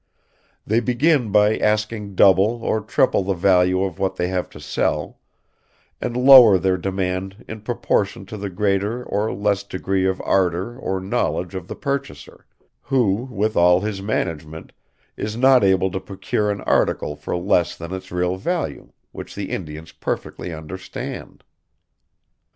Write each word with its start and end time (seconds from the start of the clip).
They 0.65 0.79
begin 0.79 1.31
by 1.31 1.59
asking 1.59 2.15
double 2.15 2.63
or 2.63 2.81
treble 2.81 3.21
the 3.23 3.35
value 3.35 3.83
of 3.83 3.99
what 3.99 4.15
they 4.15 4.29
have 4.29 4.49
to 4.49 4.59
sell, 4.59 5.19
and 6.01 6.17
lower 6.17 6.57
their 6.57 6.75
demand 6.79 7.45
in 7.47 7.61
proportion 7.61 8.25
to 8.25 8.35
the 8.35 8.49
greater 8.49 9.03
or 9.03 9.31
less 9.31 9.61
degree 9.61 10.07
of 10.07 10.19
ardor 10.21 10.75
or 10.75 10.99
knowledge 10.99 11.53
of 11.53 11.67
the 11.67 11.75
purchaser, 11.75 12.47
who, 12.81 13.27
with 13.31 13.55
all 13.55 13.81
his 13.81 14.01
management, 14.01 14.71
is 15.17 15.37
not 15.37 15.63
able 15.63 15.91
to 15.91 15.99
procure 15.99 16.49
an 16.49 16.61
article 16.61 17.15
for 17.15 17.37
less 17.37 17.77
than 17.77 17.93
its 17.93 18.11
real 18.11 18.37
value, 18.37 18.91
which 19.11 19.35
the 19.35 19.51
Indians 19.51 19.91
perfectly 19.91 20.51
understand." 20.51 21.43